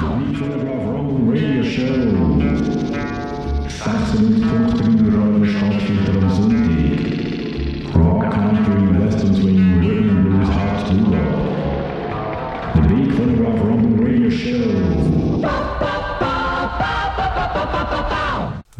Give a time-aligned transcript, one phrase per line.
[0.00, 1.84] Telegraph Roman Radio Show.
[3.68, 6.09] 96.3 Radio Stadtfilter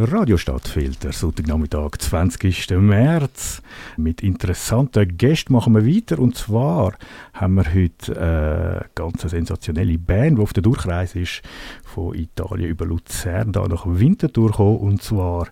[0.02, 2.70] Radio Stadtfilter, Sonntagnachmittag, 20.
[2.80, 3.60] März.
[3.98, 6.18] Mit interessanten Gästen machen wir weiter.
[6.18, 6.94] Und zwar
[7.34, 11.42] haben wir heute eine ganz sensationelle Band, die auf der Durchreise ist,
[11.84, 14.78] von Italien über Luzern da nach Winterthur gekommen.
[14.78, 15.48] Und zwar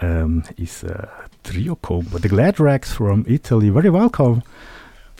[0.00, 1.06] ähm, ist ein
[1.44, 2.08] Trio gekommen.
[2.20, 3.70] The Glad Rags from Italy.
[3.70, 4.42] Very welcome.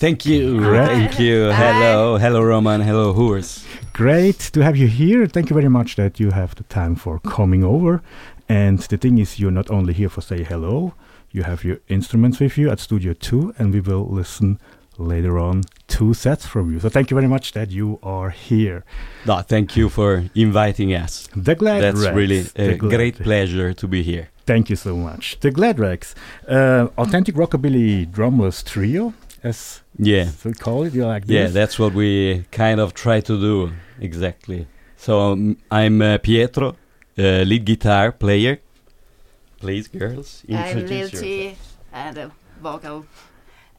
[0.03, 0.61] Thank you.
[0.64, 0.87] Hi.
[0.87, 1.53] Thank you.
[1.53, 2.19] Hello.
[2.19, 2.80] Hello, Roman.
[2.80, 3.64] Hello, Horse.
[3.92, 5.28] Great to have you here.
[5.28, 8.03] Thank you very much that you have the time for coming over.
[8.52, 10.92] And the thing is, you're not only here for say hello,
[11.30, 14.59] you have your instruments with you at Studio 2, and we will listen
[14.98, 16.78] later on two sets from you.
[16.78, 18.84] So thank you very much that you are here.
[19.25, 21.28] No, thank you for inviting us.
[21.34, 24.28] The Glad That's Rags, really a great pleasure to be here.
[24.45, 25.41] Thank you so much.
[25.41, 26.14] The Glad Rags,
[26.47, 30.27] uh, authentic rockabilly drumless trio, as Yeah.
[30.45, 30.92] we call it.
[30.92, 31.34] You like this?
[31.34, 33.73] Yeah, that's what we kind of try to do.
[33.98, 34.67] Exactly.
[34.97, 36.77] So um, I'm uh, Pietro,
[37.18, 38.60] uh, lead guitar player.
[39.60, 41.12] Please, girls, I'm introduce.
[41.12, 41.56] Lilty
[41.92, 43.06] and a vocal,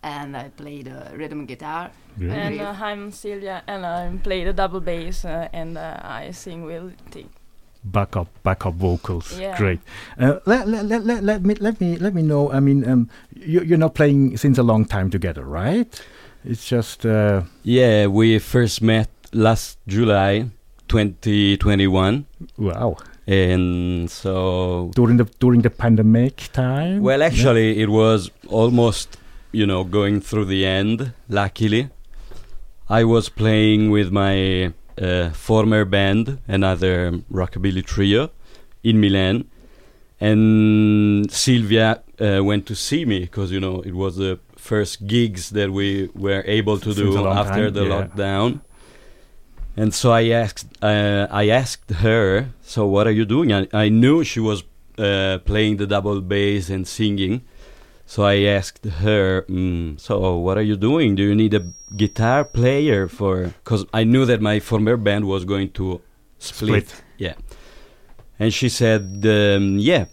[0.01, 1.91] and I play the rhythm guitar.
[2.17, 2.31] Great.
[2.31, 6.63] And uh, I'm Silvia, and I play the double bass, uh, and uh, I sing
[6.63, 7.25] with T.
[7.83, 9.57] backup backup vocals Yeah.
[9.59, 9.81] great
[10.17, 13.09] uh, let, let, let, let, let me let me let me know i mean um,
[13.35, 15.91] you, you're not playing since a long time together right
[16.47, 20.47] it's just uh, Yeah, we first met last July
[20.87, 22.25] 2021.
[22.57, 22.95] wow
[23.25, 29.17] And so during the during the pandemic time Well, actually, it was almost,
[29.51, 31.89] you know, going through the end, luckily.
[32.89, 38.29] I was playing with my uh, former band, another rockabilly trio,
[38.83, 39.45] in Milan.
[40.19, 45.49] And Silvia uh, went to see me because, you know, it was the first gigs
[45.51, 47.89] that we were able to Since do after time, the yeah.
[47.89, 48.61] lockdown.
[49.75, 53.51] And so I asked, uh, I asked her, so what are you doing?
[53.51, 54.63] I, I knew she was
[54.97, 57.41] uh, playing the double bass and singing.
[58.05, 61.15] So I asked her, mm, so what are you doing?
[61.15, 63.53] Do you need a guitar player for?
[63.63, 66.01] Because I knew that my former band was going to
[66.37, 66.89] split.
[66.89, 67.03] Split.
[67.17, 67.33] Yeah.
[68.37, 70.05] And she said, um, yeah,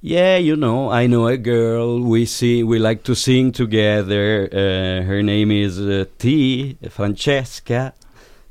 [0.00, 2.00] yeah, you know, I know a girl.
[2.00, 4.48] We see, we like to sing together.
[4.50, 6.78] Uh, her name is uh, T.
[6.88, 7.92] Francesca.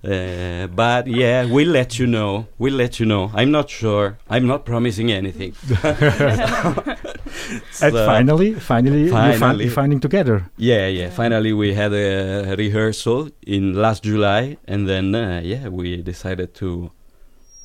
[0.05, 2.45] Uh, but yeah, we'll let you know.
[2.57, 3.31] We'll let you know.
[3.33, 4.17] I'm not sure.
[4.29, 5.53] I'm not promising anything.
[7.81, 9.69] and finally finally, Finally.
[9.69, 11.09] finding together Yeah, yeah.
[11.09, 16.91] Finally, we had a rehearsal in last July, and then uh, yeah, we decided to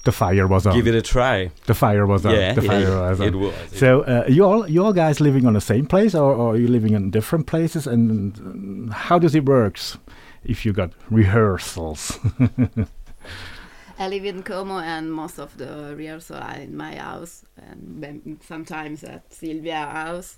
[0.04, 1.50] the fire was on give it a try.
[1.66, 3.54] the fire was on yeah, the fire yeah, was on it was.
[3.74, 6.56] so uh, you all you all guys living on the same place or, or are
[6.56, 9.98] you living in different places and how does it works
[10.44, 12.18] if you got rehearsals
[13.98, 19.04] I live in Como, and most of the rehearsal are in my house, and sometimes
[19.04, 20.36] at Silvia's house.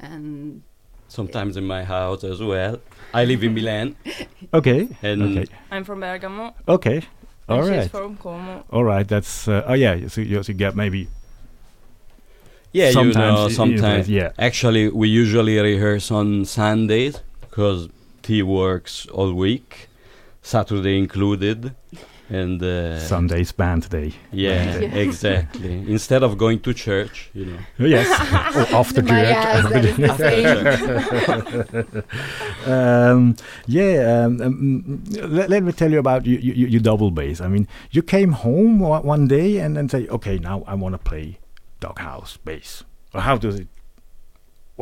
[0.00, 0.62] And
[1.06, 2.80] Sometimes in my house as well.
[3.14, 3.94] I live in Milan,
[4.52, 7.02] okay and okay I'm from Bergamo, okay
[7.48, 8.64] all and she's from Como.
[8.70, 10.08] All right, that's uh, oh yeah.
[10.08, 11.08] So you, so you get maybe
[12.72, 14.08] yeah, you Sometimes know, sometimes.
[14.08, 14.30] yeah.
[14.38, 17.88] Actually, we usually rehearse on Sundays because
[18.22, 19.88] T works all week,
[20.42, 21.74] Saturday included,
[22.28, 24.12] and uh, Sunday's band day.
[24.32, 24.94] Yeah, Yeah.
[25.06, 25.72] exactly.
[25.90, 27.58] Instead of going to church, you know.
[27.80, 28.08] Oh, yes,
[28.56, 29.36] or after church.
[29.36, 30.16] house, that is the
[32.64, 32.66] same.
[32.72, 33.36] um,
[33.66, 37.40] yeah, um, um, let, let me tell you about you, you, you double bass.
[37.40, 40.94] I mean, you came home one, one day and then say, okay, now I want
[40.94, 41.38] to play
[41.80, 42.84] doghouse bass.
[43.12, 43.66] Or how does it?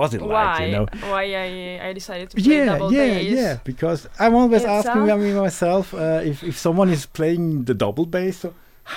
[0.01, 0.33] Was it Why?
[0.33, 0.87] like you know?
[1.13, 3.39] Why I I decided to play Yeah, double yeah, bass?
[3.41, 3.55] yeah.
[3.71, 7.75] Because I'm always It asking I mean, myself uh, if if someone is playing the
[7.85, 8.49] double bass, so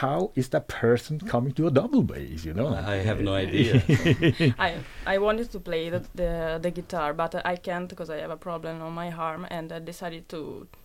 [0.02, 2.40] how is that person coming to a double bass?
[2.48, 3.74] You know, I have no idea.
[4.68, 4.70] I
[5.14, 6.32] I wanted to play the the,
[6.66, 9.80] the guitar, but I can't because I have a problem on my arm, and I
[9.92, 10.40] decided to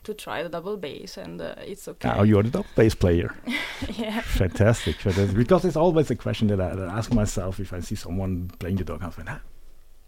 [0.07, 2.09] to try the double bass, and uh, it's okay.
[2.09, 3.31] now you're the double bass player.
[4.03, 4.21] yeah.
[4.23, 5.37] Fantastic, fantastic.
[5.37, 8.51] Because it's always a question that I, that I ask myself if I see someone
[8.59, 9.17] playing the doghouse.
[9.29, 9.39] Huh?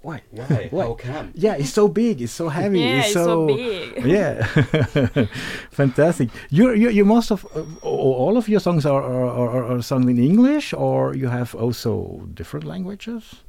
[0.08, 0.22] Why?
[0.30, 0.68] Why?
[0.70, 0.84] Why?
[0.84, 1.32] How come?
[1.34, 2.22] Yeah, it's so big.
[2.22, 2.80] It's so heavy.
[2.80, 4.04] Yeah, it's it's so big.
[4.16, 4.46] yeah,
[5.70, 6.30] fantastic.
[6.48, 10.08] You you you most of uh, all of your songs are are, are are sung
[10.08, 13.44] in English, or you have also different languages.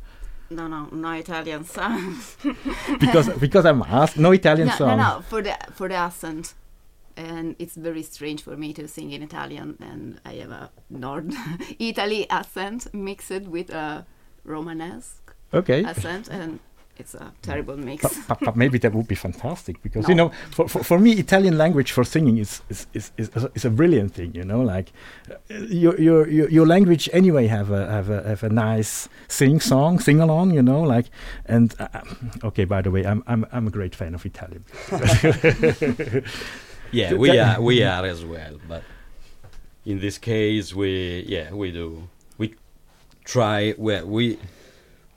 [0.50, 2.38] No, no, no Italian songs.
[3.00, 4.98] Because because I'm asked no Italian no, song.
[4.98, 6.56] no, no, for the for the accent.
[7.16, 11.36] and it's very strange for me to sing in Italian, and I have a North
[11.80, 14.06] Italy accent mixed with a
[14.46, 15.84] Romanesque Okay.
[15.84, 16.60] accent, and
[16.98, 18.04] it's a terrible mix.
[18.04, 21.14] But, but, but maybe that would be fantastic because you know for, for, for me
[21.14, 24.92] Italian language for singing is is, is, is, is a brilliant thing you know like
[25.32, 25.36] uh,
[25.70, 29.98] your, your your your language anyway have a have a have a nice sing song
[30.00, 31.06] sing along you know like
[31.46, 31.88] and uh,
[32.44, 34.66] okay by the way I'm I'm I'm a great fan of Italian
[36.92, 38.84] Yeah, we are we are as well, but
[39.86, 42.56] in this case we yeah we do we
[43.26, 44.40] try we we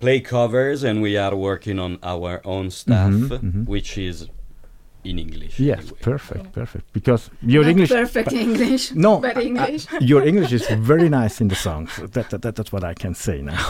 [0.02, 3.62] play covers and we are working on our own stuff, Mhm, mhm.
[3.75, 4.16] which is
[5.10, 5.54] in English.
[5.58, 5.99] yes anyway.
[6.10, 7.22] perfect perfect because
[7.54, 8.84] your Not English perfect English.
[9.06, 9.82] No, but I- English.
[10.12, 11.90] your English is very nice in the songs.
[12.14, 13.64] That, that, that- that's what I can say now.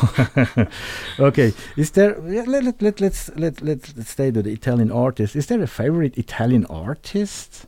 [1.29, 2.13] okay, is there?
[2.37, 5.37] yeah, Let, let, let, let's let, let let's stay to the Italian artist.
[5.37, 7.67] Is there a favorite Italian artist?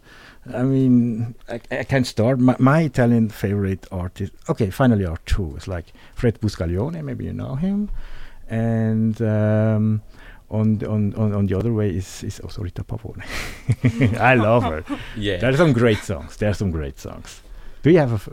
[0.54, 2.38] I mean, I, I can start.
[2.38, 4.32] My, my Italian favorite artist.
[4.52, 5.54] Okay, finally are two.
[5.56, 7.02] It's like Fred Buscaglione.
[7.02, 7.88] Maybe you know him,
[8.48, 9.20] and.
[9.22, 10.02] Um,
[10.50, 13.24] on, the- on, on, on the other way is, is also Rita Pavone.
[14.20, 14.84] I love her.
[15.16, 15.38] Yeah.
[15.38, 16.36] There are some great songs.
[16.36, 17.42] There are some great songs.
[17.82, 18.28] Do you have a f-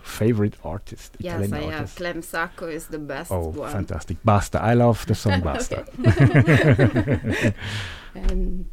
[0.00, 1.16] favorite artist?
[1.18, 1.94] Yes, Italian I have.
[1.96, 3.72] Clem Sacco is the best Oh, one.
[3.72, 4.18] fantastic!
[4.24, 4.62] Basta.
[4.62, 5.84] I love the song Basta.
[8.14, 8.66] and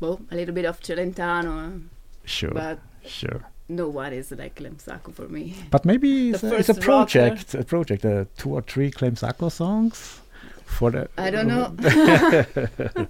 [0.00, 1.82] well, a little bit of Celentano,
[2.24, 3.42] Sure, but sure.
[3.68, 5.54] no one is like Clem Sacco for me.
[5.70, 7.10] But maybe it's a, it's a first rocker.
[7.28, 7.54] project.
[7.54, 8.04] A project.
[8.04, 10.20] Uh, two or three Clem Sacco songs
[10.68, 11.08] for the.
[11.16, 11.74] I don't know.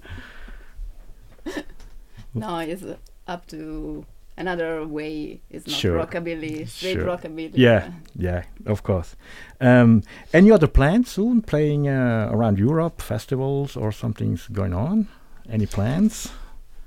[2.33, 2.95] no, it's uh,
[3.27, 4.05] up to
[4.37, 5.41] another way.
[5.49, 5.97] It's not Sure.
[5.99, 7.05] rockabilly, straight Sure.
[7.05, 7.51] rockabilly.
[7.55, 9.15] Yeah, yeah, of course.
[9.61, 10.03] Um,
[10.33, 11.41] any other plans soon?
[11.41, 15.07] Playing uh, around Europe, festivals, or something's going on?
[15.49, 16.31] Any plans?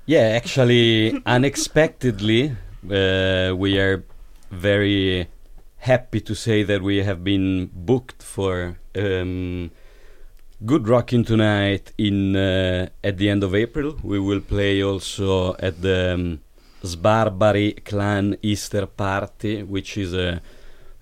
[0.05, 2.55] Yeah, actually, unexpectedly,
[2.91, 4.03] uh, we are
[4.51, 5.27] very
[5.77, 9.71] happy to say that we have been booked for um,
[10.65, 13.97] Good rocking Tonight in uh, at the end of April.
[14.01, 16.39] We will play also at the um,
[16.83, 20.41] Sbarbari Clan Easter Party, which is a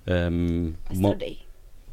[0.07, 1.39] um, mo- Yesterday.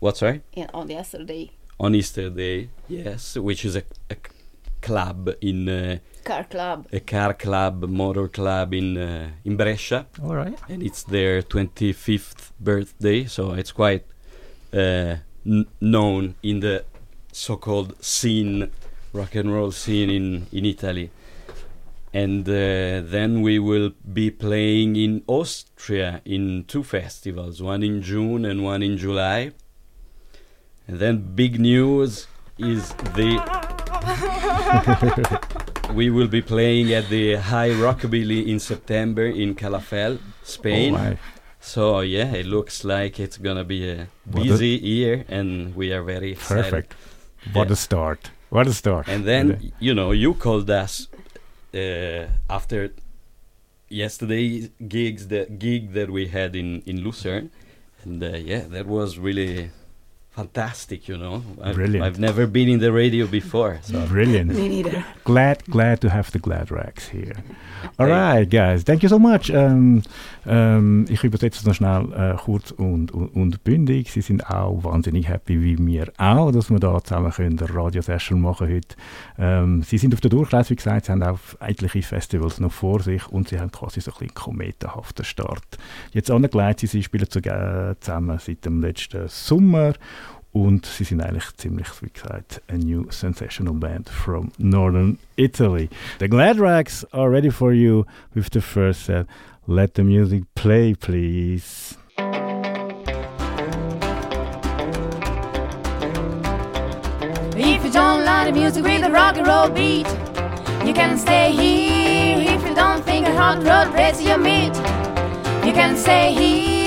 [0.00, 1.50] what sorry Yeah, on the yesterday.
[1.79, 4.32] on Easter Day, yes, which is a, a c-
[4.81, 6.87] club in uh, Car club.
[6.93, 10.59] a car club, motor club in uh, in Brescia, All right.
[10.71, 14.05] and it's their 25th birthday, so it's quite
[14.73, 15.17] uh,
[15.47, 16.85] n- known in the
[17.38, 18.70] so-called scene,
[19.12, 21.11] rock and roll scene in in Italy.
[22.12, 28.44] And uh, then we will be playing in Austria in two festivals, one in June
[28.46, 29.52] and one in July.
[30.87, 32.26] And then big news
[32.58, 32.88] is
[33.19, 33.31] the
[35.94, 40.94] we will be playing at the High Rockabilly in September in Calafell, Spain.
[40.94, 41.19] Oh, my.
[41.61, 44.08] So yeah, it looks like it's gonna be a a-
[44.40, 46.64] busy year, and we are very excited.
[46.64, 46.94] Perfect.
[47.52, 47.73] What Yeah.
[47.73, 48.31] a start.
[48.50, 49.08] What a start.
[49.08, 51.08] And then you know you called us
[51.75, 52.90] uh, after
[53.88, 57.50] yesterday gigs, the gig that we had in in Lucerne,
[58.05, 59.70] and uh, yeah, that was really
[60.38, 61.08] fantastic.
[61.08, 62.05] You know, I've, Brilliant.
[62.06, 64.55] I've never been in the radio before, so Brilliant.
[64.55, 65.05] Me neither.
[65.25, 67.35] glad, glad to have the Glad Rags here.
[67.99, 68.85] All Thank- right, guys.
[68.85, 69.50] Thank you so much.
[69.50, 70.02] Ähm,
[70.46, 74.11] ähm, ich übersetze es noch schnell äh, kurz und, und, und bündig.
[74.12, 78.40] Sie sind auch wahnsinnig happy, wie wir auch, dass wir da zusammen können eine Radio-Session
[78.40, 78.97] machen heute.
[79.38, 83.00] Ähm, sie sind auf der Durchreise, wie gesagt, sie haben auch etliche Festivals noch vor
[83.00, 85.78] sich und sie haben quasi so ein bisschen kometenhaften Start.
[86.12, 89.92] Jetzt angelegt, sie spielen äh, zusammen seit dem letzten Sommer
[90.52, 95.88] und sie sind eigentlich ziemlich, wie gesagt, a new sensational band from northern Italy.
[96.19, 99.26] The Glad Rags are ready for you with the first set.
[99.67, 101.97] Let the music play, please.
[107.61, 110.07] If you don't like the music with the rock and roll beat,
[110.87, 112.55] you can stay here.
[112.55, 114.75] If you don't think a hot rod raise your meat,
[115.67, 116.77] you can stay here.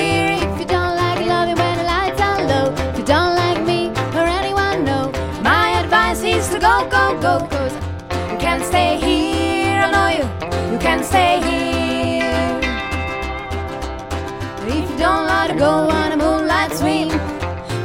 [15.62, 17.12] Go on a moonlight swing,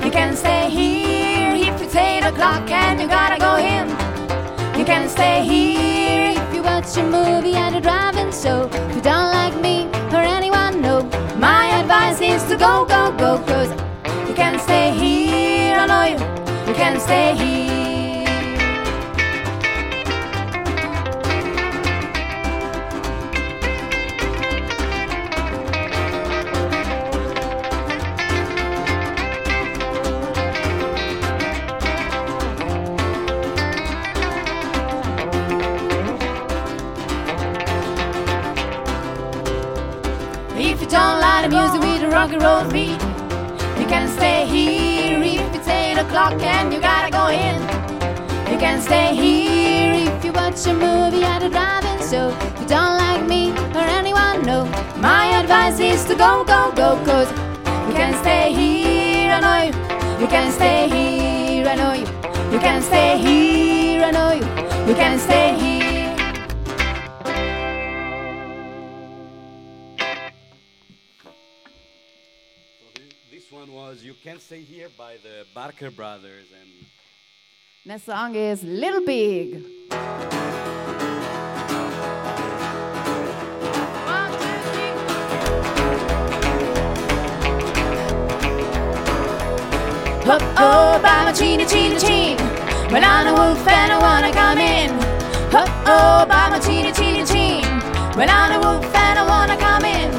[0.03, 3.87] you can stay here if it's 8 o'clock and you gotta go in.
[4.79, 8.71] You can stay here if you watch a movie and you're driving show.
[8.73, 11.03] If you don't like me or anyone, no.
[11.37, 13.71] My advice is to go, go, go, cause
[14.27, 15.77] you can stay here.
[15.77, 16.19] I know you,
[16.69, 17.76] you can stay here.
[50.57, 52.29] Watch a movie at a drive-in show.
[52.29, 54.65] If you don't like me or anyone, no.
[54.97, 57.31] My advice is to go, go, go, cause
[57.89, 60.21] you can stay here, I know you.
[60.23, 62.07] You can stay here, I know you.
[62.53, 64.89] You can stay here, I know you.
[64.89, 65.77] You can stay here.
[73.31, 76.71] This one was You Can't Stay Here by the Barker Brothers and
[77.87, 79.63] Next song is Little Big.
[90.27, 90.41] Three.
[90.59, 91.65] Oh, by my chini,
[93.05, 94.91] I'm a wolf and I wanna come in.
[95.55, 96.91] Oh, oh, by my chini,
[98.29, 100.11] I'm a wolf and I wanna come in.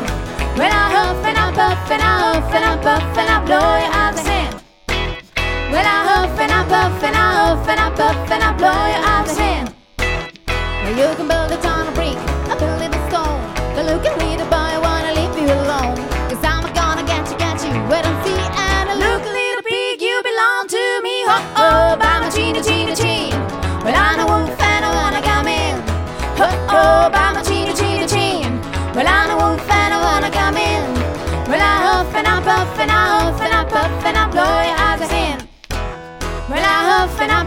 [0.57, 3.75] When I huff and I puff and I huff and I puff and I blow
[3.83, 4.57] your eyes in.
[5.73, 8.71] When I huff and I puff and I huff and I puff and I blow
[8.93, 9.65] your eyes in.
[10.83, 12.36] Well, you can build a brick, I build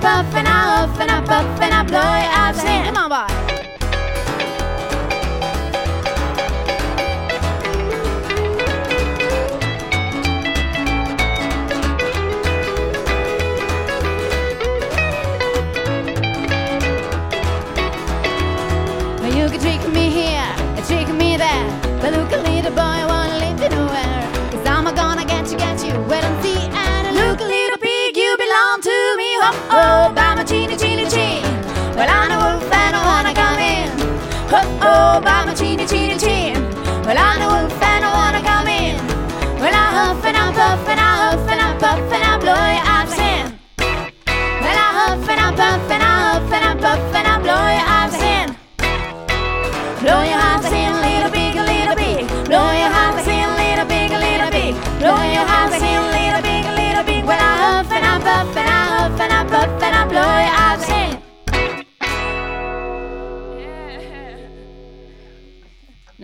[0.00, 2.94] I puff and I huff and I puff and I blow your eyes in.
[2.94, 3.49] Come on, boy.
[29.52, 29.99] Oh,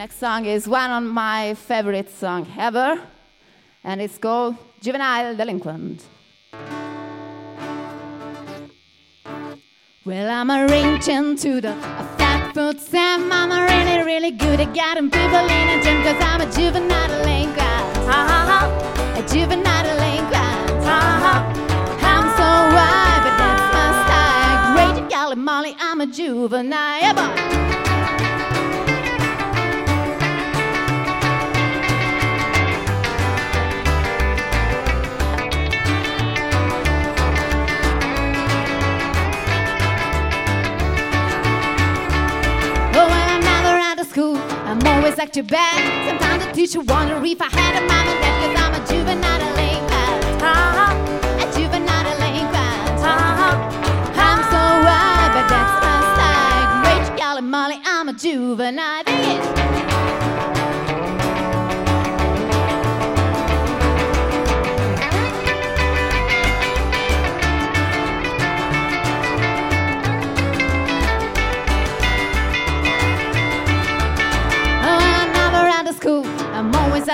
[0.07, 2.97] Next song is one of my favorite songs ever,
[3.83, 6.05] and it's called Juvenile Delinquent.
[10.05, 13.33] Well, I'm arranging to the a fat foot Sam.
[13.33, 17.09] I'm a really, really good at getting people in a gym cause I'm a juvenile
[17.09, 18.07] delinquent.
[18.07, 19.19] Ha ha ha.
[19.19, 20.85] A juvenile delinquent.
[20.87, 21.35] Ha ha.
[22.13, 24.95] I'm so wild, but that's my style.
[24.95, 27.01] Great golly molly, I'm a juvenile.
[27.01, 27.75] Yeah,
[45.16, 46.08] Always like too bad.
[46.11, 50.42] Sometimes the teacher wonder if I had a and dad, cause I'm a juvenile delinquent.
[50.42, 50.76] Uh-huh.
[50.76, 53.00] Ha, a juvenile delinquent.
[53.00, 53.56] Uh-huh.
[54.12, 56.68] Ha, I'm so wild, but that's my style.
[56.85, 58.96] Great golly molly, I'm a juvenile.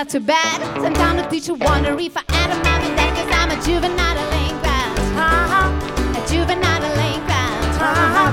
[0.03, 0.59] At too bad.
[0.81, 4.15] Sometimes the teacher wonder if I had a mom and dad, cause I'm a juvenile
[4.19, 4.99] delinquent.
[5.15, 5.71] Ha,
[6.11, 7.75] a juvenile delinquent.
[7.79, 8.27] Ha ha,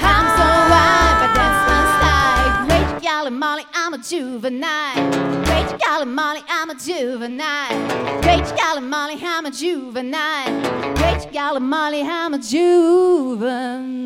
[0.00, 2.64] I'm so wild, but that's my style.
[2.66, 4.96] Great golly molly, I'm a juvenile.
[5.44, 7.76] Great golly molly, I'm a juvenile.
[8.22, 10.94] Great golly molly, I'm a juvenile.
[10.94, 14.00] Great golly molly, I'm a juvenile.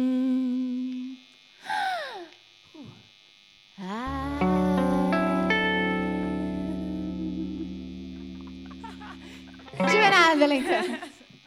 [3.79, 4.26] Ah.
[10.37, 11.01] Juvenile delinquent.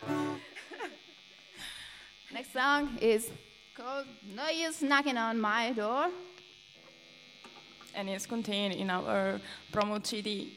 [2.33, 3.29] Next song is
[3.75, 4.05] called
[4.35, 6.07] No Use Knocking on My Door.
[7.95, 9.39] and it's contained in our
[9.71, 10.53] promo CD.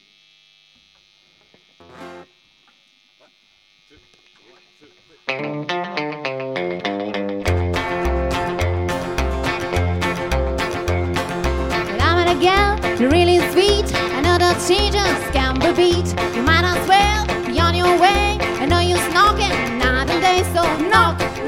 [11.27, 13.93] But I'm a girl, you're really sweet.
[13.95, 16.37] I know the the changes can be beat.
[16.37, 18.22] You might as well be on your way.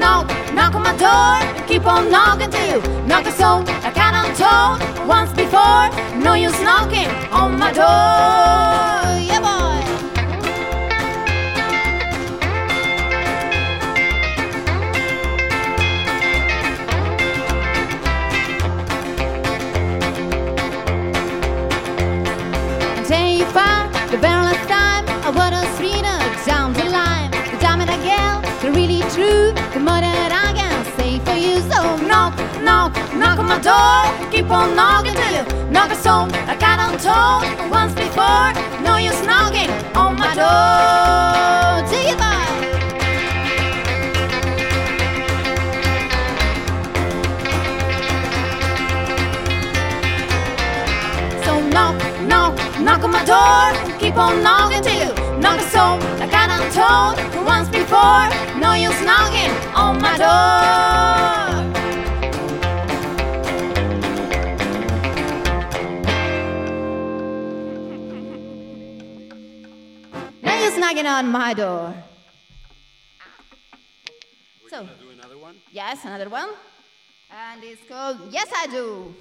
[0.05, 1.65] Knock, knock, on my door.
[1.67, 3.49] Keep on knocking till you knock it so
[3.87, 5.85] I cannot told once before.
[6.25, 9.04] No use knocking on my door.
[29.15, 31.55] True, the more that I can say for you.
[31.71, 31.79] So
[32.11, 34.03] knock, knock, knock on my door.
[34.31, 36.27] Keep on knocking till you knock a soul.
[36.51, 38.51] I got on told once before.
[38.83, 41.63] No use knocking on my door.
[42.19, 42.43] Bye.
[51.45, 51.95] So knock,
[52.27, 52.53] knock,
[52.85, 53.97] knock on my door.
[53.99, 55.04] Keep on knocking till you
[55.39, 55.97] knock a soul.
[56.19, 58.25] Like I done told once before.
[58.59, 61.45] No use knocking on my door.
[70.43, 71.93] No use knocking on my door.
[74.69, 75.55] So, Do another one?
[75.71, 76.49] yes, another one.
[77.31, 79.15] And it's called Yes I Do.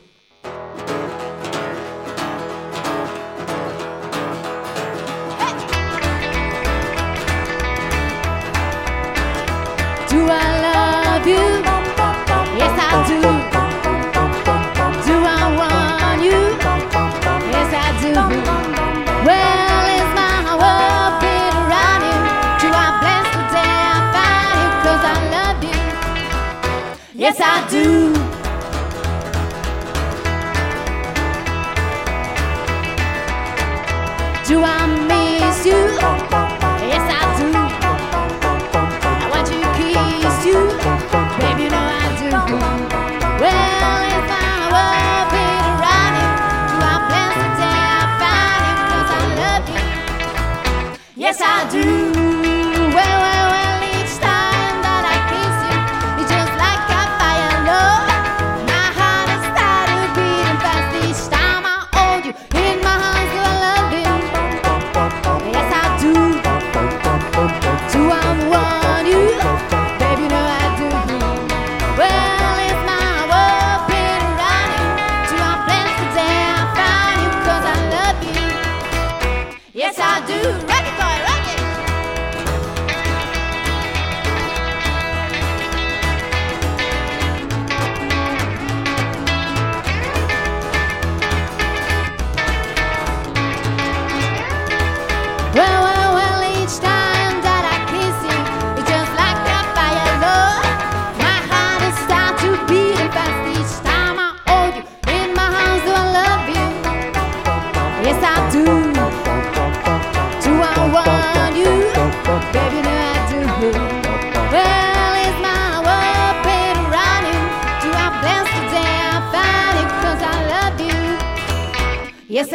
[12.57, 13.19] Yes, I do.
[15.07, 16.41] Do I want you?
[17.51, 18.13] Yes I do.
[19.27, 22.23] Well is my work been running.
[22.63, 23.35] Do I best
[24.15, 24.95] find you?
[25.03, 25.79] I love you.
[27.21, 27.87] Yes I do.
[34.47, 36.14] Do I miss you?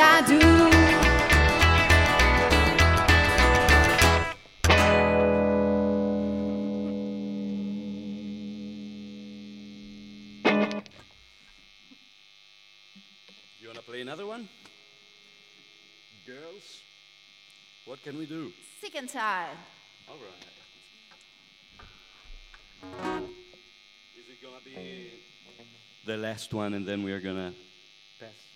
[0.02, 0.40] I do.
[13.60, 14.48] You wanna play another one?
[16.26, 16.82] Girls,
[17.84, 18.54] what can we do?
[18.80, 19.58] Sick and tired.
[20.08, 20.46] All right.
[24.18, 25.12] Is it gonna be
[26.06, 27.54] the last one, and then we are gonna
[28.20, 28.49] pass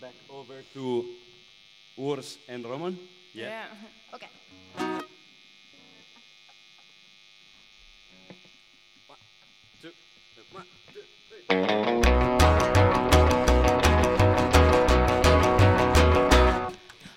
[0.00, 1.04] back over to
[1.98, 2.98] Urs and Roman?
[3.34, 3.64] Yeah.
[4.14, 4.28] Okay.
[9.82, 9.90] Two,
[10.52, 12.58] one, two, three.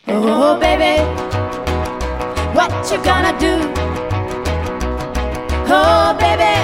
[0.08, 1.02] Oh, baby,
[2.54, 3.54] what you gonna do?
[5.74, 6.56] Oh, baby,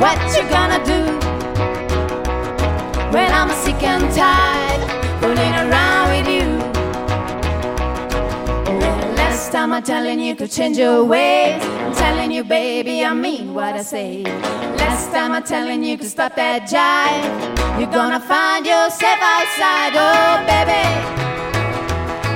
[0.00, 1.27] what you gonna do?
[3.18, 4.82] When I'm sick and tired,
[5.20, 6.48] fooling around with you.
[8.78, 11.60] Well, last time I'm telling you to change your ways.
[11.62, 14.22] I'm telling you, baby, I mean what I say.
[14.82, 17.80] Last time I'm telling you to stop that jive.
[17.80, 21.18] You're gonna find yourself outside, oh, baby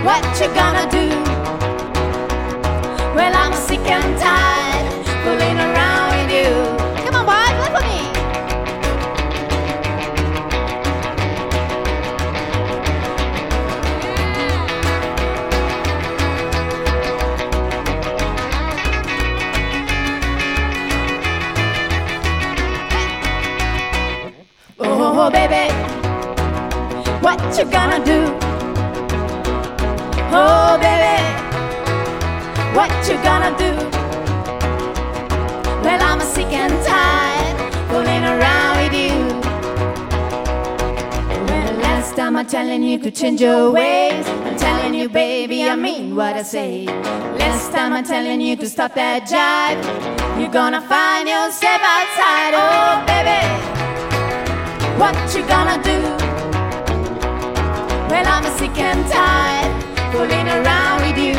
[0.05, 1.09] what you gonna do?
[3.15, 4.62] Well, I'm sick and tired
[30.35, 31.23] Oh, baby,
[32.75, 33.73] what you gonna do?
[35.85, 37.57] Well, I'm sick and tired
[37.89, 39.15] fooling around with you.
[41.47, 44.27] Well, last time I'm telling you to change your ways.
[44.27, 46.87] I'm telling you, baby, I mean what I say.
[46.87, 49.81] Last time I'm telling you to stop that jive.
[50.41, 52.55] You're gonna find yourself outside.
[52.57, 53.39] Oh, baby,
[54.99, 56.52] what you gonna do?
[58.13, 59.73] Well, I'm sick and tired
[60.13, 61.33] fooling around with you.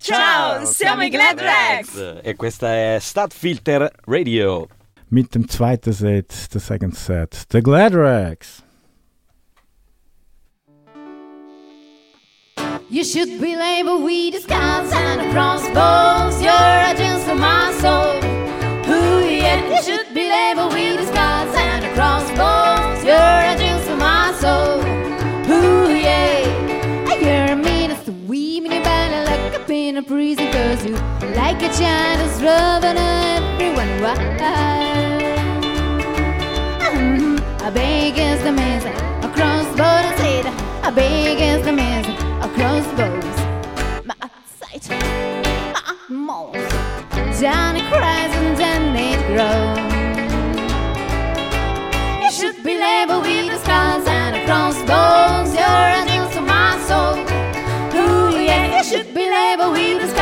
[0.00, 2.18] Ciao, siamo i Glad Rags!
[2.24, 4.66] E questa è Stadtfilter Radio.
[5.10, 8.64] Mit dem zweiten Set, der second set, The Gladrags.
[12.92, 16.42] You should be labeled with scars and the crossbones.
[16.42, 18.16] You're a my soul.
[18.92, 19.62] Ooh, yeah.
[19.70, 23.04] You should be labeled with scars and the crossbones.
[23.04, 24.80] You're a my soul.
[25.54, 26.42] Ooh, yeah.
[27.14, 28.12] You're a meanest to
[28.66, 30.50] in your belly like up in a prison.
[30.50, 30.96] Cause you
[31.36, 34.40] like a China's rubbing everyone wild.
[36.90, 37.38] Mhm.
[37.60, 38.84] How big is the mess?
[39.24, 40.20] Across borders,
[40.90, 42.19] big is the mess?
[42.52, 43.40] Across borders.
[44.04, 44.14] My
[44.58, 44.88] sight,
[45.74, 46.54] my mouth.
[47.40, 49.78] Johnny cries and then it grows.
[52.22, 55.54] You should be labeled with the scars and the crossbones.
[55.54, 57.16] You're a news to my soul.
[57.94, 60.19] Ooh, yeah, you should be labeled with the scars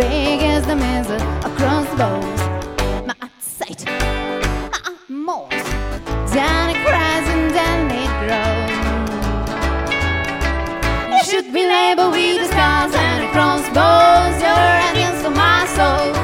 [0.00, 2.40] I as the mesa across borders.
[3.04, 5.50] My sight, my moles,
[6.32, 8.78] down it cries and down it grows.
[11.14, 14.40] You should be labeled with the scars and the crossbows.
[14.40, 16.14] You're against my soul.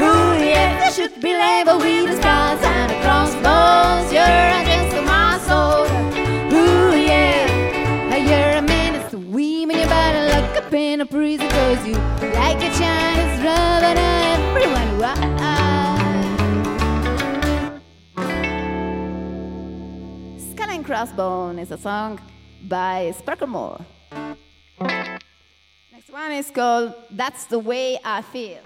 [0.00, 4.12] Ooh, yeah, you should be labeled with the scars and the crossbows.
[4.12, 5.86] You're against my soul.
[6.54, 8.16] Ooh, yeah.
[8.16, 11.94] You're a menace to women, you better look up in a prison cause you
[12.80, 15.20] like a rubbing everyone wild.
[20.50, 22.20] Skull and Crossbone is a song
[22.62, 23.80] by Sparkle Moore.
[25.92, 28.60] Next one is called That's the Way I Feel.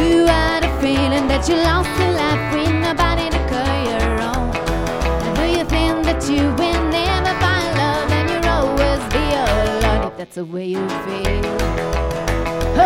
[0.00, 3.39] You had a feeling that you lost your life with nobody
[6.30, 10.88] you will never find love and you'll always be alone if that's the way you
[11.04, 11.44] feel?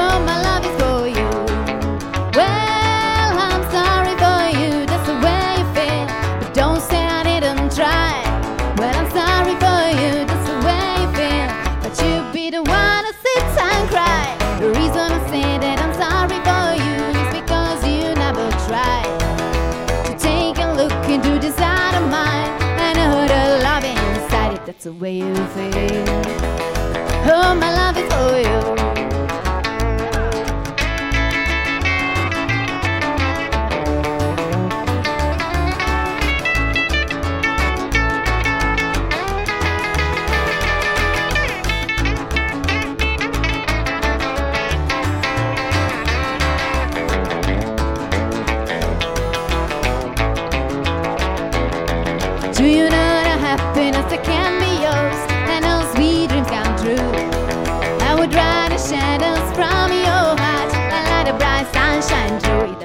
[0.00, 1.53] Oh, my love is for you.
[24.84, 26.04] The way you feel.
[27.26, 28.83] Oh, my love is for you.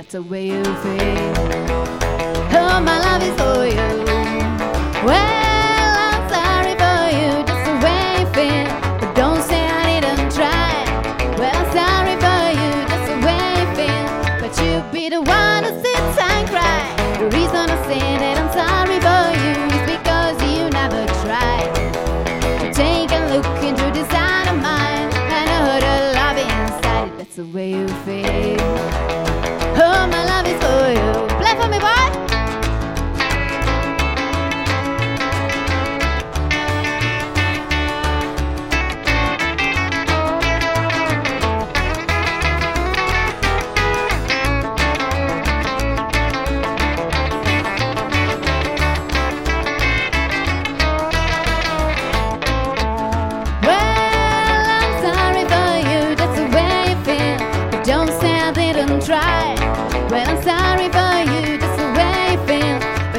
[0.09, 0.23] Through it.
[0.23, 0.99] That's the way you feel.
[2.51, 3.98] Oh, my love is for you.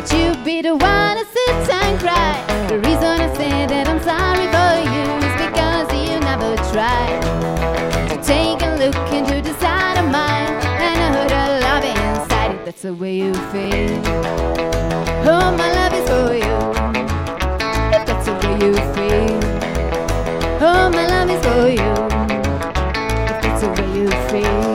[0.00, 2.32] But you be the one to sit and cry.
[2.68, 7.20] The reason I say that I'm sorry for you is because you never tried
[8.08, 12.54] to take a look into the side of mine and I heard a love inside
[12.54, 12.64] it.
[12.64, 14.00] That's the way you feel.
[15.28, 16.58] Oh, my love is for you.
[18.06, 19.36] That's the way you feel.
[20.64, 21.92] Oh, my love is for you.
[23.28, 24.64] If that's the way you feel.
[24.64, 24.69] Oh,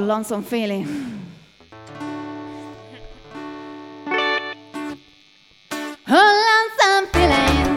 [0.00, 0.86] lonesome feeling.
[6.08, 7.74] Oh, lonesome feeling.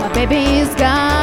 [0.00, 1.17] My baby is gone.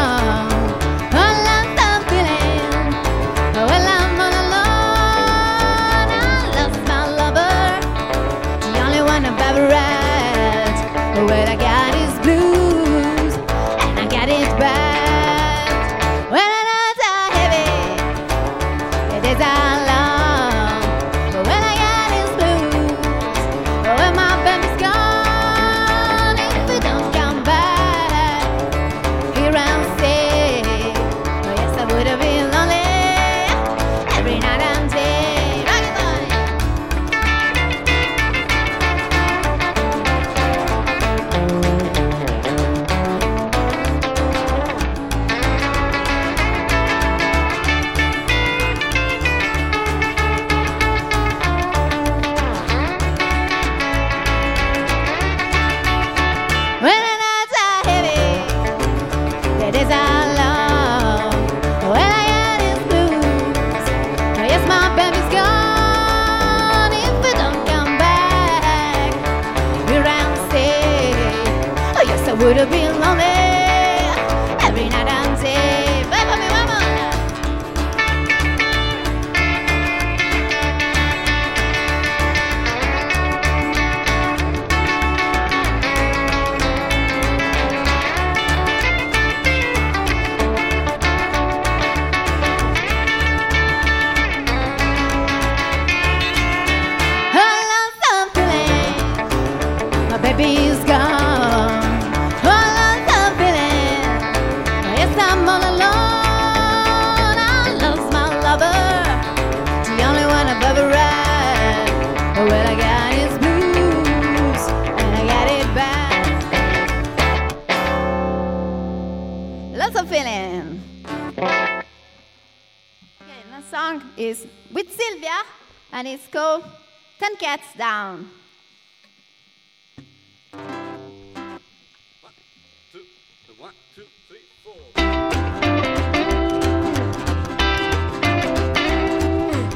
[127.45, 128.27] Cats Down.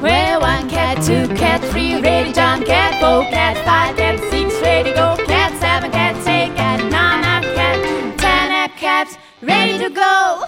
[0.01, 4.91] Well, one cat, two cat, three, ready, John cat, four cat, five cat, six, ready,
[4.93, 10.43] go cat, seven cat, eight cat, nine up cat, ten up cats, ready to go.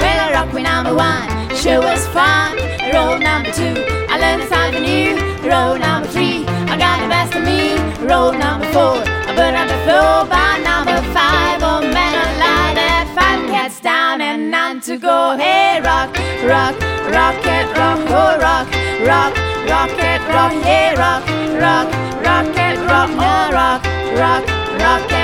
[0.00, 1.31] Well, I rock with number one,
[1.62, 2.58] sure was fun.
[2.92, 3.76] Roll number two,
[4.10, 5.14] I learned something new.
[5.48, 7.78] Roll number three, I got the best of me.
[8.02, 10.26] Roll number four, I burn on the floor.
[10.26, 15.36] By number five, oh man, I lie that five cats down and none to go.
[15.38, 16.10] Hey, rock,
[16.42, 16.74] rock,
[17.14, 18.66] rocket, rock, oh rock,
[19.06, 19.32] rock,
[19.70, 21.22] rocket, rock, hey, rock,
[21.62, 21.86] rock,
[22.26, 23.80] rocket, rock, oh rock,
[24.18, 24.42] rock,
[24.82, 25.02] rock.
[25.14, 25.21] That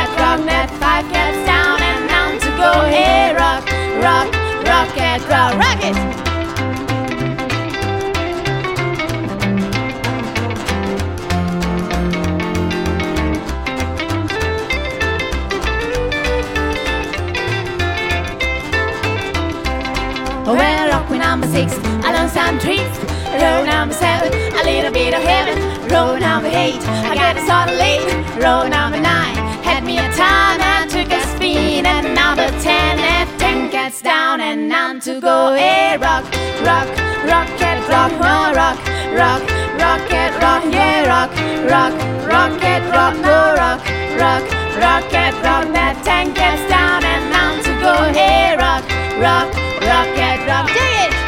[21.59, 21.73] six,
[22.07, 22.99] I learned some tricks.
[23.43, 25.57] Row number seven, a little bit of heaven.
[25.91, 28.07] Row number eight, I got it started late.
[28.39, 29.35] Row number nine,
[29.67, 31.87] had me a time and took a spin.
[31.87, 35.55] And number ten, left ten cats down and none to go.
[35.55, 36.25] Hey, rock,
[36.63, 36.89] rock,
[37.27, 38.79] rocket, rock, no rock,
[39.19, 39.43] rock,
[39.83, 41.31] rocket, rock, yeah, rock,
[41.73, 41.95] rock,
[42.33, 43.81] rocket, rock, no rock,
[44.23, 44.45] rock,
[44.85, 45.65] rocket, rock.
[45.77, 47.95] That ten cats down and none to go.
[48.15, 48.85] Hey, rock,
[49.19, 49.49] rock,
[49.83, 51.28] rocket, rock, dig it.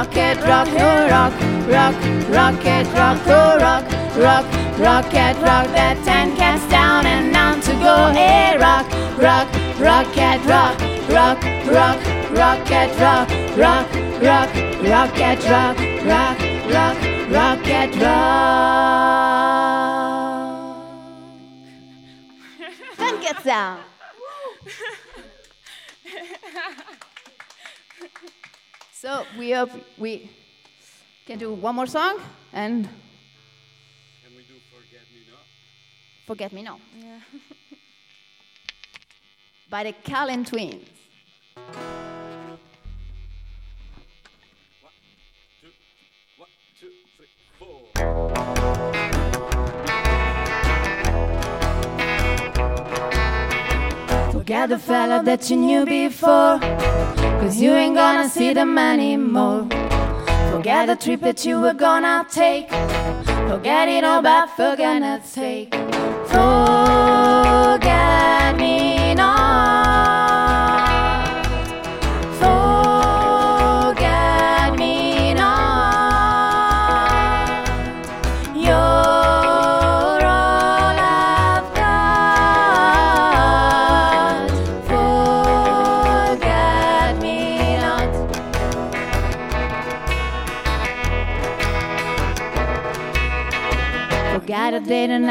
[0.00, 1.32] Rocket, rock, oh, rock,
[1.68, 1.94] rock,
[2.30, 3.84] rocket, rock, oh, rock,
[4.16, 4.46] rock,
[4.78, 8.08] rocket, rock that ten cats down and on to go.
[8.16, 8.86] Hey, rock,
[9.18, 9.46] rock,
[9.78, 12.00] rocket, rock, rock, rock,
[12.32, 14.48] rocket, rock, rock, rock,
[14.88, 15.76] rocket, rock,
[16.08, 16.38] rock,
[16.72, 16.96] rock,
[17.30, 18.40] rocket, rock.
[22.96, 23.89] Ten cats down.
[29.00, 30.30] So we hope we
[31.24, 32.20] can do one more song
[32.52, 35.40] and Can we do Forget Me Not?
[36.26, 36.80] Forget Me Not.
[39.70, 40.84] By the Kalin Twins.
[45.62, 45.70] Two,
[46.36, 47.80] one, two, three, four.
[54.30, 56.60] Forget the fella that you knew before.
[57.40, 59.66] Cause you ain't gonna see them anymore.
[60.52, 62.68] Forget the trip that you were gonna take.
[63.48, 65.74] Forget it all but for gonna take.
[66.28, 67.78] Forget
[68.58, 68.99] me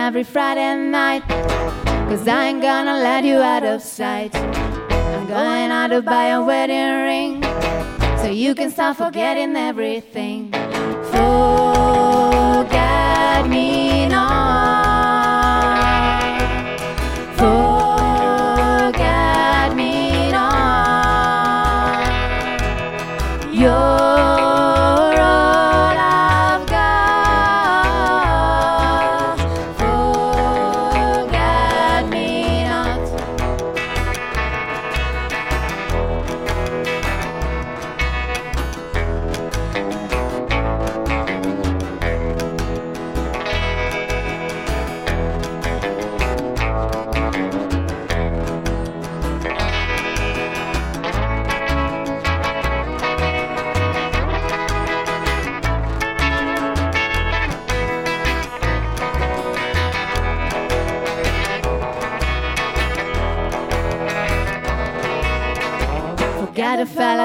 [0.09, 1.21] every Friday night.
[2.09, 4.35] Cause I ain't gonna let you out of sight.
[4.35, 7.43] I'm going out to buy a wedding ring.
[8.17, 10.51] So you can start forgetting everything.
[11.11, 11.87] Forget
[13.47, 14.19] me not.
[17.37, 17.98] Forget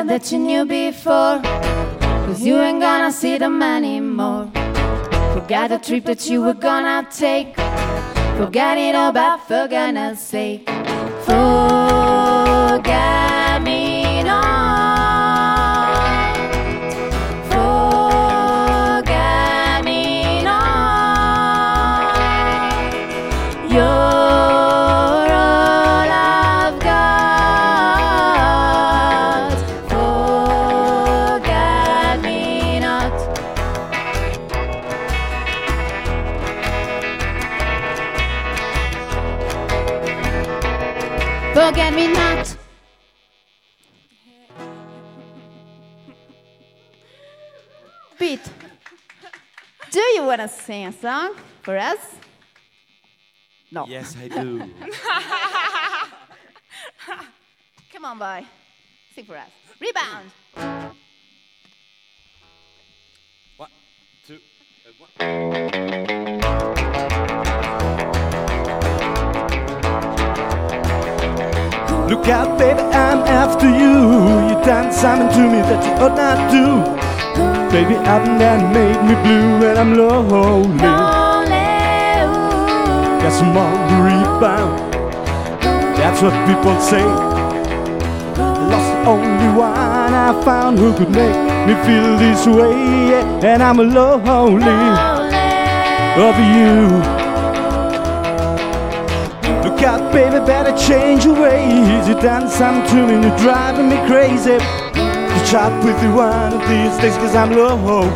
[0.07, 1.41] That you knew before.
[2.27, 4.51] Cause you ain't gonna see them anymore.
[5.33, 7.57] Forget the trip that you were gonna take.
[8.37, 10.69] Forget it all, but for goodness sake.
[10.69, 10.85] Eh?
[11.25, 13.34] Forget
[49.95, 52.17] do you want to sing a song for us?
[53.71, 53.87] No.
[53.87, 54.59] Yes, I do.
[57.93, 58.45] Come on, boy.
[59.15, 59.51] Sing for us.
[59.79, 60.33] Rebound.
[63.57, 63.71] one,
[64.27, 64.41] two,
[64.85, 65.11] and one.
[72.09, 73.93] Look out, baby, I'm after you.
[74.49, 77.04] You done something to me that you ought not do.
[77.73, 80.79] Baby, up and down made me blue, and I'm lonely.
[83.21, 84.79] Got some more to rebound.
[85.97, 87.05] That's what people say.
[88.71, 92.75] Lost the only one I found who could make me feel this way,
[93.11, 95.25] yeah, and I'm lonely
[96.17, 97.25] of you.
[99.65, 102.07] Look out, baby, better change your ways.
[102.07, 104.59] You done something to me, you're driving me crazy.
[105.55, 108.11] Chat with you one of these days, cause I'm lonely.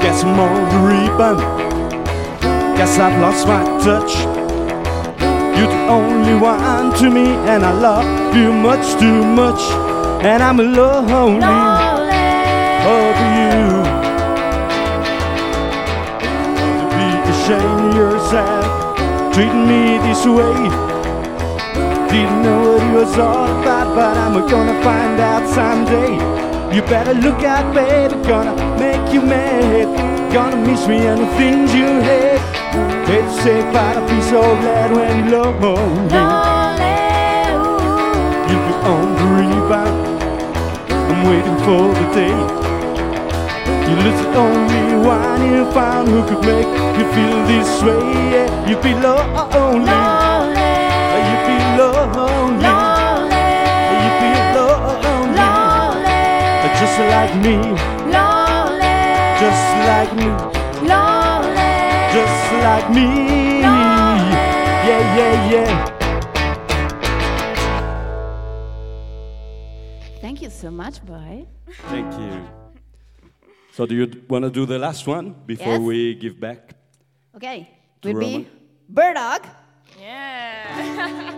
[0.00, 1.40] Guess I'm on the rebound.
[2.78, 4.12] Guess I've lost my touch.
[5.58, 9.60] You're the only one to me, and I love you much too much.
[10.22, 11.42] And I'm lonely
[12.86, 13.82] over you.
[16.78, 20.70] To be ashamed of yourself, treating me this way.
[22.12, 22.67] Didn't know
[22.98, 26.14] was all about, but I'm gonna find out someday.
[26.74, 29.86] You better look out, baby, gonna make you mad.
[30.32, 32.42] Gonna miss me and the things you hate.
[33.42, 36.10] Say, but I'll be so glad when you're lonely.
[36.10, 36.96] Lonely.
[38.48, 39.98] You'll be on the rebound.
[41.10, 42.38] I'm waiting for the day.
[43.86, 48.06] You lose the only one you found who could make you feel this way.
[48.34, 49.54] Yeah, you'll be lonely.
[49.54, 50.07] Lonely,
[57.42, 57.56] me.
[58.16, 58.98] lonely,
[59.42, 60.28] Just like me.
[60.92, 61.74] lonely,
[62.12, 63.06] Just like me.
[63.62, 64.46] Lonely.
[64.88, 65.84] Yeah, yeah, yeah.
[70.20, 71.46] Thank you so much, boy.
[71.88, 72.42] Thank you.
[73.72, 75.80] So, do you want to do the last one before Yes.
[75.80, 76.74] we give back?
[77.36, 77.68] Okay,
[78.02, 78.48] To will be
[78.88, 79.46] Bird Dog.
[80.00, 81.34] Yeah.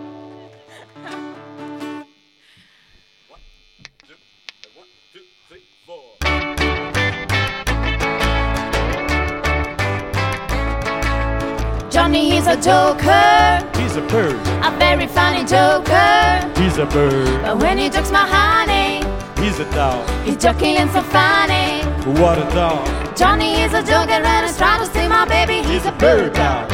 [12.11, 14.35] Johnny is a joker, He's a bird.
[14.67, 16.61] a very funny joker.
[16.61, 17.41] He's a bird.
[17.41, 18.99] But when he jokes my honey,
[19.41, 20.05] He's a dog.
[20.25, 21.79] he's joking and so funny.
[22.19, 22.85] What a dog.
[23.15, 25.63] Johnny is a joker and he's trying to steal my baby.
[25.65, 26.67] He's a bird dog.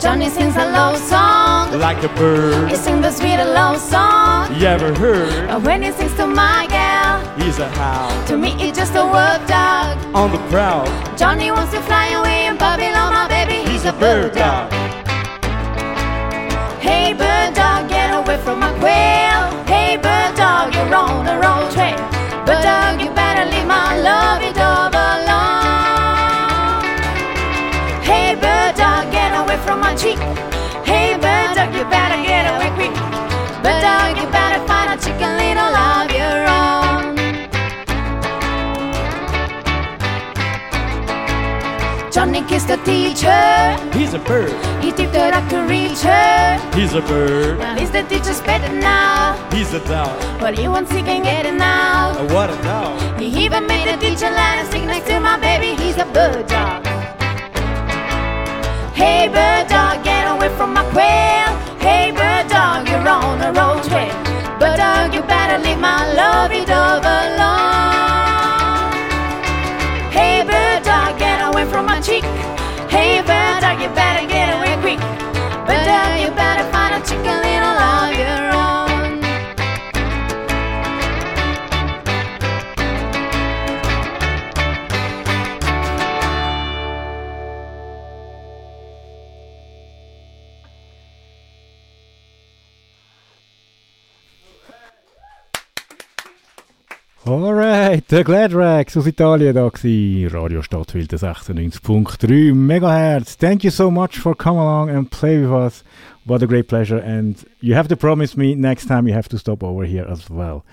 [0.00, 1.76] Johnny sings a love song.
[1.80, 2.70] Like a bird.
[2.70, 4.54] He sings the sweet love song.
[4.54, 5.48] You ever heard?
[5.48, 8.26] But when he sings to my girl, He's a howl.
[8.28, 9.83] to me it's just a work dog.
[10.14, 10.86] On the prowl.
[11.16, 13.68] Johnny wants to fly away in Babylon, my baby.
[13.68, 14.70] He's a bird dog.
[16.80, 19.50] Hey bird dog, get away from my quail.
[19.66, 21.98] Hey bird dog, you're on the wrong trail.
[22.46, 26.84] Bird dog, you better leave my love it all alone.
[28.06, 30.18] Hey bird dog, get away from my cheek.
[30.86, 32.63] Hey bird dog, you better get away
[42.24, 43.76] Johnny kissed the teacher.
[43.92, 44.48] He's a bird.
[44.82, 46.56] He tipped her up to reach her.
[46.74, 47.58] He's a bird.
[47.58, 49.36] Well, is the teacher's better now?
[49.52, 50.18] He's a dog.
[50.40, 52.16] But he wants he can get it now.
[52.16, 53.20] Oh, what a dog.
[53.20, 55.76] He even made the teacher lie and stick next to my baby.
[55.76, 56.86] He's a bird dog.
[58.96, 61.52] Hey bird dog, get away from my quail.
[61.76, 64.16] Hey bird dog, you're on a road trail.
[64.58, 67.43] Bird dog, you better leave my love it over alone.
[73.84, 74.98] You better get away quick.
[74.98, 77.83] Dog, you better find a chicken little
[97.26, 100.28] Alright, der Glad Rags aus Italien da gsi.
[100.30, 103.38] Radio Stadtfilter 96.3 Megahertz.
[103.38, 105.84] Thank you so much for coming along and play with us.
[106.26, 107.02] What a great pleasure.
[107.02, 110.28] And you have to promise me next time you have to stop over here as
[110.28, 110.64] well.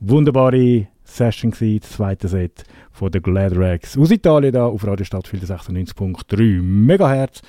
[0.00, 5.46] Wunderbare Session gsi, zweite Set von der Glad Rags aus Italien da auf Radio Stadtfilter
[5.46, 7.40] 96.3 Megahertz.